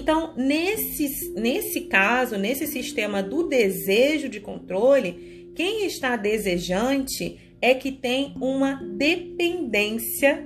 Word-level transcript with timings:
Então, 0.00 0.32
nesse, 0.34 1.30
nesse 1.34 1.82
caso, 1.82 2.38
nesse 2.38 2.66
sistema 2.66 3.22
do 3.22 3.46
desejo 3.46 4.30
de 4.30 4.40
controle, 4.40 5.52
quem 5.54 5.84
está 5.84 6.16
desejante 6.16 7.38
é 7.60 7.74
que 7.74 7.92
tem 7.92 8.32
uma 8.40 8.76
dependência 8.96 10.42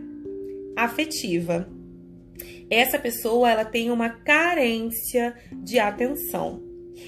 afetiva. 0.74 1.68
Essa 2.68 2.98
pessoa 2.98 3.48
ela 3.48 3.64
tem 3.64 3.92
uma 3.92 4.08
carência 4.08 5.36
de 5.52 5.78
atenção. 5.78 6.60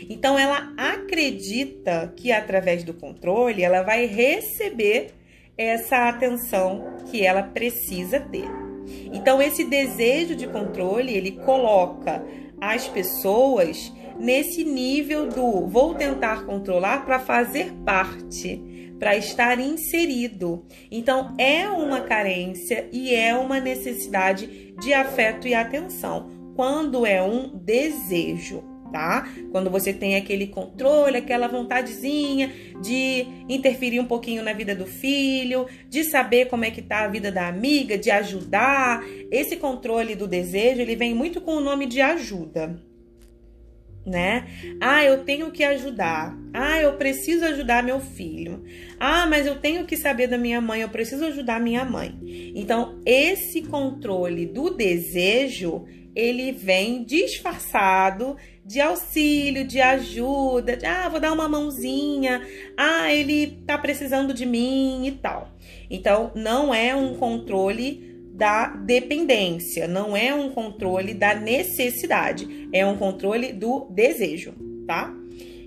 Então 0.08 0.38
ela 0.38 0.72
acredita 0.76 2.12
que 2.14 2.30
através 2.30 2.84
do 2.84 2.94
controle 2.94 3.64
ela 3.64 3.82
vai 3.82 4.06
receber 4.06 5.10
essa 5.58 6.08
atenção 6.08 6.98
que 7.10 7.26
ela 7.26 7.42
precisa 7.42 8.20
ter. 8.20 8.65
Então 9.12 9.40
esse 9.40 9.64
desejo 9.64 10.34
de 10.34 10.46
controle, 10.46 11.12
ele 11.12 11.32
coloca 11.32 12.24
as 12.60 12.88
pessoas 12.88 13.92
nesse 14.18 14.64
nível 14.64 15.28
do 15.28 15.66
vou 15.66 15.94
tentar 15.94 16.44
controlar 16.46 17.04
para 17.04 17.18
fazer 17.18 17.72
parte, 17.84 18.62
para 18.98 19.16
estar 19.16 19.60
inserido. 19.60 20.64
Então 20.90 21.34
é 21.38 21.68
uma 21.68 22.00
carência 22.00 22.88
e 22.92 23.14
é 23.14 23.34
uma 23.34 23.60
necessidade 23.60 24.74
de 24.80 24.92
afeto 24.92 25.46
e 25.46 25.54
atenção, 25.54 26.30
quando 26.54 27.04
é 27.04 27.22
um 27.22 27.48
desejo 27.48 28.75
tá? 28.90 29.28
Quando 29.52 29.70
você 29.70 29.92
tem 29.92 30.16
aquele 30.16 30.46
controle, 30.46 31.16
aquela 31.16 31.48
vontadezinha 31.48 32.52
de 32.80 33.26
interferir 33.48 34.00
um 34.00 34.06
pouquinho 34.06 34.42
na 34.42 34.52
vida 34.52 34.74
do 34.74 34.86
filho, 34.86 35.66
de 35.88 36.04
saber 36.04 36.46
como 36.46 36.64
é 36.64 36.70
que 36.70 36.82
tá 36.82 37.04
a 37.04 37.08
vida 37.08 37.30
da 37.30 37.48
amiga, 37.48 37.98
de 37.98 38.10
ajudar. 38.10 39.02
Esse 39.30 39.56
controle 39.56 40.14
do 40.14 40.26
desejo, 40.26 40.80
ele 40.80 40.96
vem 40.96 41.14
muito 41.14 41.40
com 41.40 41.56
o 41.56 41.60
nome 41.60 41.86
de 41.86 42.00
ajuda. 42.00 42.80
Né? 44.04 44.46
Ah, 44.80 45.04
eu 45.04 45.24
tenho 45.24 45.50
que 45.50 45.64
ajudar. 45.64 46.38
Ah, 46.54 46.80
eu 46.80 46.92
preciso 46.92 47.44
ajudar 47.44 47.82
meu 47.82 47.98
filho. 47.98 48.62
Ah, 49.00 49.26
mas 49.26 49.46
eu 49.46 49.56
tenho 49.56 49.84
que 49.84 49.96
saber 49.96 50.28
da 50.28 50.38
minha 50.38 50.60
mãe, 50.60 50.82
eu 50.82 50.88
preciso 50.88 51.24
ajudar 51.24 51.60
minha 51.60 51.84
mãe. 51.84 52.16
Então, 52.54 53.00
esse 53.04 53.62
controle 53.62 54.46
do 54.46 54.70
desejo, 54.70 55.86
ele 56.14 56.52
vem 56.52 57.02
disfarçado 57.02 58.36
de 58.66 58.80
auxílio, 58.80 59.64
de 59.64 59.80
ajuda, 59.80 60.76
de 60.76 60.84
ah, 60.84 61.08
vou 61.08 61.20
dar 61.20 61.32
uma 61.32 61.48
mãozinha, 61.48 62.42
ah, 62.76 63.12
ele 63.14 63.62
tá 63.64 63.78
precisando 63.78 64.34
de 64.34 64.44
mim 64.44 65.06
e 65.06 65.12
tal. 65.12 65.50
Então, 65.88 66.32
não 66.34 66.74
é 66.74 66.94
um 66.94 67.14
controle 67.14 68.16
da 68.34 68.66
dependência, 68.68 69.86
não 69.86 70.16
é 70.16 70.34
um 70.34 70.50
controle 70.50 71.14
da 71.14 71.34
necessidade, 71.34 72.68
é 72.72 72.84
um 72.84 72.96
controle 72.96 73.52
do 73.52 73.86
desejo, 73.90 74.52
tá? 74.86 75.14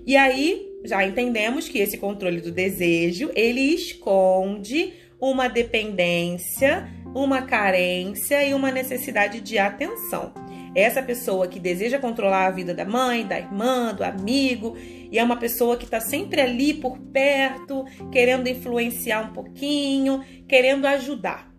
E 0.06 0.16
aí, 0.16 0.68
já 0.84 1.04
entendemos 1.06 1.68
que 1.68 1.78
esse 1.78 1.96
controle 1.96 2.40
do 2.40 2.52
desejo, 2.52 3.30
ele 3.34 3.60
esconde 3.60 4.92
uma 5.18 5.48
dependência, 5.48 6.88
uma 7.14 7.42
carência 7.42 8.44
e 8.44 8.54
uma 8.54 8.70
necessidade 8.70 9.40
de 9.40 9.58
atenção. 9.58 10.32
Essa 10.74 11.02
pessoa 11.02 11.48
que 11.48 11.58
deseja 11.58 11.98
controlar 11.98 12.46
a 12.46 12.50
vida 12.50 12.72
da 12.72 12.84
mãe, 12.84 13.26
da 13.26 13.38
irmã, 13.38 13.92
do 13.92 14.04
amigo, 14.04 14.76
e 15.10 15.18
é 15.18 15.24
uma 15.24 15.36
pessoa 15.36 15.76
que 15.76 15.84
está 15.84 16.00
sempre 16.00 16.40
ali 16.40 16.74
por 16.74 16.98
perto, 16.98 17.84
querendo 18.12 18.48
influenciar 18.48 19.22
um 19.22 19.32
pouquinho, 19.32 20.22
querendo 20.46 20.86
ajudar, 20.86 21.52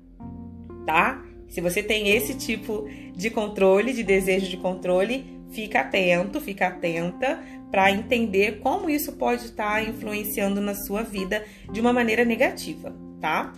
tá? 0.85 1.21
Se 1.49 1.59
você 1.59 1.83
tem 1.83 2.09
esse 2.09 2.35
tipo 2.35 2.87
de 3.13 3.29
controle, 3.29 3.91
de 3.91 4.03
desejo 4.03 4.47
de 4.47 4.55
controle, 4.55 5.25
fica 5.51 5.81
atento, 5.81 6.39
fica 6.39 6.67
atenta 6.67 7.43
para 7.69 7.91
entender 7.91 8.59
como 8.59 8.89
isso 8.89 9.13
pode 9.13 9.43
estar 9.45 9.73
tá 9.73 9.83
influenciando 9.83 10.61
na 10.61 10.73
sua 10.73 11.03
vida 11.03 11.43
de 11.69 11.81
uma 11.81 11.91
maneira 11.91 12.23
negativa, 12.23 12.95
tá? 13.19 13.53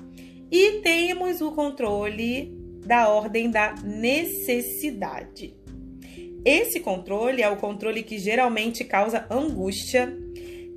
E 0.54 0.82
temos 0.82 1.42
o 1.42 1.52
controle 1.52 2.56
da 2.86 3.10
ordem 3.10 3.50
da 3.50 3.74
necessidade. 3.84 5.56
Esse 6.46 6.80
controle 6.80 7.42
é 7.42 7.50
o 7.50 7.56
controle 7.58 8.04
que 8.04 8.20
geralmente 8.20 8.84
causa 8.84 9.26
angústia, 9.32 10.16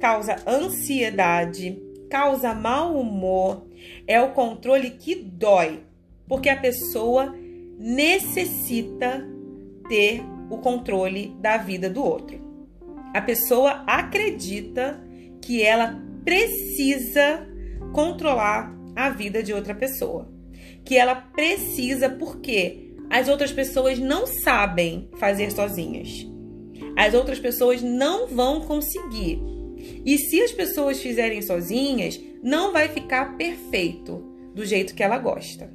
causa 0.00 0.36
ansiedade, 0.46 1.78
causa 2.08 2.54
mau 2.54 2.98
humor, 2.98 3.66
é 4.06 4.18
o 4.18 4.32
controle 4.32 4.92
que 4.92 5.14
dói, 5.14 5.82
porque 6.26 6.48
a 6.48 6.56
pessoa 6.56 7.36
necessita 7.78 9.28
ter 9.90 10.22
o 10.48 10.56
controle 10.56 11.36
da 11.38 11.58
vida 11.58 11.90
do 11.90 12.02
outro. 12.02 12.40
A 13.12 13.20
pessoa 13.20 13.84
acredita 13.86 14.98
que 15.42 15.62
ela 15.62 16.02
precisa 16.24 17.46
controlar 17.92 18.75
a 18.96 19.10
vida 19.10 19.42
de 19.42 19.52
outra 19.52 19.74
pessoa 19.74 20.34
que 20.86 20.96
ela 20.96 21.16
precisa 21.16 22.08
porque 22.08 22.94
as 23.10 23.28
outras 23.28 23.52
pessoas 23.52 23.98
não 23.98 24.26
sabem 24.26 25.08
fazer 25.18 25.50
sozinhas. 25.50 26.26
As 26.96 27.12
outras 27.12 27.38
pessoas 27.38 27.82
não 27.82 28.28
vão 28.28 28.60
conseguir. 28.60 29.40
E 30.04 30.16
se 30.16 30.40
as 30.40 30.52
pessoas 30.52 31.00
fizerem 31.00 31.42
sozinhas, 31.42 32.18
não 32.42 32.72
vai 32.72 32.88
ficar 32.88 33.36
perfeito 33.36 34.24
do 34.54 34.64
jeito 34.64 34.94
que 34.94 35.02
ela 35.02 35.18
gosta. 35.18 35.70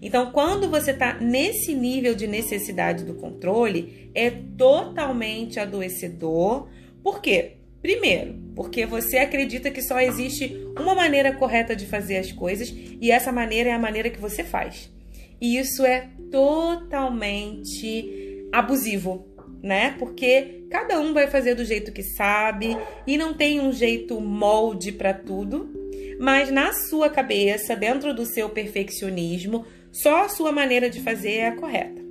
Então, 0.00 0.30
quando 0.32 0.68
você 0.68 0.90
está 0.90 1.14
nesse 1.14 1.74
nível 1.74 2.14
de 2.14 2.26
necessidade 2.26 3.04
do 3.04 3.14
controle, 3.14 4.10
é 4.14 4.30
totalmente 4.30 5.60
adoecedor. 5.60 6.68
Por 7.02 7.20
quê? 7.20 7.56
Primeiro, 7.82 8.34
porque 8.54 8.86
você 8.86 9.18
acredita 9.18 9.68
que 9.68 9.82
só 9.82 10.00
existe 10.00 10.56
uma 10.78 10.94
maneira 10.94 11.34
correta 11.34 11.74
de 11.74 11.84
fazer 11.84 12.16
as 12.18 12.30
coisas 12.30 12.72
e 12.72 13.10
essa 13.10 13.32
maneira 13.32 13.70
é 13.70 13.72
a 13.72 13.78
maneira 13.78 14.08
que 14.08 14.20
você 14.20 14.44
faz. 14.44 14.88
E 15.40 15.58
isso 15.58 15.84
é 15.84 16.08
totalmente 16.30 17.68
abusivo, 18.52 19.26
né? 19.60 19.96
Porque 19.98 20.64
cada 20.70 21.00
um 21.00 21.12
vai 21.12 21.26
fazer 21.26 21.56
do 21.56 21.64
jeito 21.64 21.90
que 21.90 22.04
sabe 22.04 22.78
e 23.04 23.18
não 23.18 23.34
tem 23.34 23.60
um 23.60 23.72
jeito 23.72 24.20
molde 24.20 24.92
para 24.92 25.12
tudo, 25.12 25.68
mas 26.20 26.52
na 26.52 26.72
sua 26.72 27.10
cabeça, 27.10 27.74
dentro 27.74 28.14
do 28.14 28.24
seu 28.24 28.48
perfeccionismo, 28.48 29.66
só 29.90 30.24
a 30.24 30.28
sua 30.28 30.52
maneira 30.52 30.88
de 30.88 31.00
fazer 31.00 31.32
é 31.32 31.48
a 31.48 31.56
correta. 31.56 32.01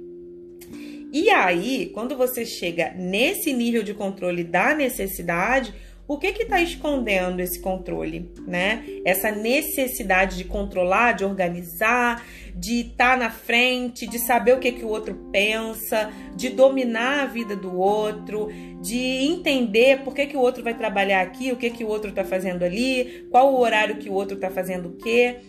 E 1.11 1.29
aí, 1.29 1.91
quando 1.93 2.15
você 2.15 2.45
chega 2.45 2.93
nesse 2.95 3.51
nível 3.51 3.83
de 3.83 3.93
controle 3.93 4.45
da 4.45 4.73
necessidade, 4.73 5.73
o 6.07 6.17
que 6.17 6.27
está 6.27 6.61
escondendo 6.61 7.41
esse 7.41 7.59
controle, 7.59 8.31
né? 8.47 8.85
Essa 9.05 9.29
necessidade 9.29 10.37
de 10.37 10.45
controlar, 10.45 11.13
de 11.13 11.25
organizar, 11.25 12.25
de 12.55 12.81
estar 12.81 13.11
tá 13.11 13.17
na 13.17 13.29
frente, 13.29 14.07
de 14.07 14.19
saber 14.19 14.53
o 14.53 14.59
que 14.59 14.71
que 14.71 14.85
o 14.85 14.89
outro 14.89 15.13
pensa, 15.31 16.11
de 16.33 16.49
dominar 16.49 17.23
a 17.23 17.25
vida 17.25 17.57
do 17.57 17.77
outro, 17.77 18.47
de 18.81 18.97
entender 18.97 20.03
por 20.03 20.13
que 20.13 20.27
que 20.27 20.37
o 20.37 20.41
outro 20.41 20.63
vai 20.63 20.73
trabalhar 20.73 21.21
aqui, 21.21 21.51
o 21.51 21.57
que 21.57 21.69
que 21.69 21.83
o 21.83 21.87
outro 21.87 22.09
está 22.09 22.23
fazendo 22.23 22.63
ali, 22.63 23.27
qual 23.31 23.53
o 23.53 23.59
horário 23.59 23.97
que 23.97 24.09
o 24.09 24.13
outro 24.13 24.35
está 24.35 24.49
fazendo 24.49 24.89
o 24.89 24.97
quê. 24.97 25.39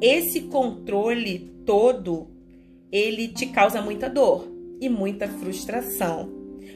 Esse 0.00 0.42
controle 0.42 1.54
todo, 1.64 2.28
ele 2.92 3.28
te 3.28 3.46
causa 3.46 3.80
muita 3.80 4.10
dor 4.10 4.55
e 4.80 4.88
muita 4.88 5.28
frustração. 5.28 6.32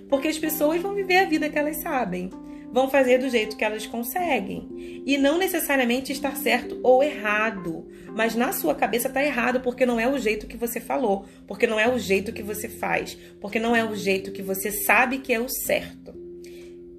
Porque 0.08 0.28
as 0.28 0.38
pessoas 0.38 0.80
vão 0.80 0.94
viver 0.94 1.18
a 1.18 1.24
vida 1.24 1.48
que 1.48 1.58
elas 1.58 1.76
sabem, 1.82 2.30
vão 2.72 2.88
fazer 2.88 3.18
do 3.18 3.28
jeito 3.28 3.56
que 3.56 3.64
elas 3.64 3.86
conseguem. 3.86 5.02
E 5.04 5.18
não 5.18 5.38
necessariamente 5.38 6.12
estar 6.12 6.36
certo 6.36 6.78
ou 6.82 7.02
errado, 7.02 7.86
mas 8.14 8.34
na 8.34 8.52
sua 8.52 8.74
cabeça 8.74 9.08
está 9.08 9.22
errado 9.22 9.60
porque 9.60 9.84
não 9.84 9.98
é 9.98 10.08
o 10.08 10.18
jeito 10.18 10.46
que 10.46 10.56
você 10.56 10.80
falou, 10.80 11.24
porque 11.46 11.66
não 11.66 11.78
é 11.78 11.88
o 11.88 11.98
jeito 11.98 12.32
que 12.32 12.42
você 12.42 12.68
faz, 12.68 13.16
porque 13.40 13.58
não 13.58 13.74
é 13.74 13.84
o 13.84 13.94
jeito 13.94 14.32
que 14.32 14.42
você 14.42 14.70
sabe 14.70 15.18
que 15.18 15.32
é 15.32 15.40
o 15.40 15.48
certo. 15.48 16.14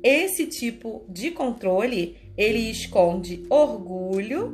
Esse 0.04 0.48
tipo 0.48 1.06
de 1.08 1.32
controle, 1.32 2.18
ele 2.36 2.72
esconde 2.72 3.44
orgulho, 3.50 4.54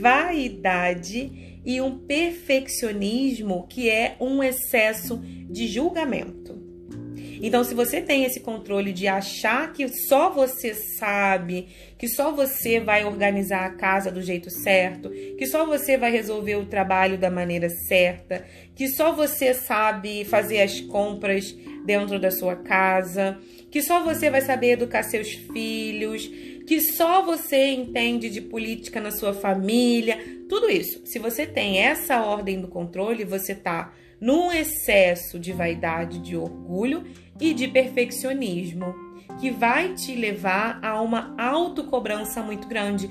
vaidade 0.00 1.53
e 1.64 1.80
um 1.80 1.98
perfeccionismo 1.98 3.66
que 3.68 3.88
é 3.88 4.16
um 4.20 4.42
excesso 4.42 5.18
de 5.18 5.66
julgamento. 5.66 6.64
Então, 7.46 7.62
se 7.62 7.74
você 7.74 8.00
tem 8.00 8.24
esse 8.24 8.40
controle 8.40 8.90
de 8.90 9.06
achar 9.06 9.70
que 9.72 9.86
só 9.88 10.30
você 10.30 10.72
sabe, 10.72 11.68
que 11.98 12.08
só 12.08 12.32
você 12.32 12.80
vai 12.80 13.04
organizar 13.04 13.66
a 13.66 13.74
casa 13.74 14.10
do 14.10 14.22
jeito 14.22 14.50
certo, 14.50 15.10
que 15.10 15.46
só 15.46 15.66
você 15.66 15.98
vai 15.98 16.10
resolver 16.10 16.56
o 16.56 16.64
trabalho 16.64 17.18
da 17.18 17.30
maneira 17.30 17.68
certa, 17.68 18.46
que 18.74 18.88
só 18.88 19.12
você 19.12 19.52
sabe 19.52 20.24
fazer 20.24 20.62
as 20.62 20.80
compras 20.80 21.54
dentro 21.84 22.18
da 22.18 22.30
sua 22.30 22.56
casa, 22.56 23.38
que 23.70 23.82
só 23.82 24.02
você 24.02 24.30
vai 24.30 24.40
saber 24.40 24.70
educar 24.70 25.02
seus 25.02 25.32
filhos, 25.32 26.30
que 26.66 26.80
só 26.80 27.22
você 27.22 27.72
entende 27.72 28.30
de 28.30 28.40
política 28.40 29.00
na 29.00 29.10
sua 29.10 29.34
família, 29.34 30.18
tudo 30.48 30.70
isso. 30.70 31.00
Se 31.04 31.18
você 31.18 31.46
tem 31.46 31.78
essa 31.78 32.22
ordem 32.22 32.60
do 32.60 32.68
controle, 32.68 33.24
você 33.24 33.52
está 33.52 33.92
num 34.20 34.50
excesso 34.50 35.38
de 35.38 35.52
vaidade, 35.52 36.18
de 36.18 36.36
orgulho 36.36 37.04
e 37.40 37.52
de 37.52 37.68
perfeccionismo, 37.68 38.94
que 39.40 39.50
vai 39.50 39.94
te 39.94 40.14
levar 40.14 40.82
a 40.82 41.00
uma 41.00 41.34
autocobrança 41.38 42.42
muito 42.42 42.66
grande. 42.66 43.10